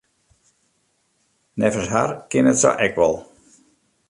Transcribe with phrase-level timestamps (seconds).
[1.65, 3.15] Neffens har kin it sa ek wol.